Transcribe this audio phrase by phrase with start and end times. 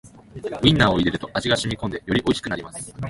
[0.63, 2.91] ウインナーを入れると味がしみこんでよりおいしくなります